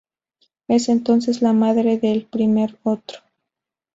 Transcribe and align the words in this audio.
Es 0.67 0.89
entonces 0.89 1.43
la 1.43 1.53
madre 1.53 1.99
el 2.01 2.25
primer 2.25 2.75
otro. 2.81 3.19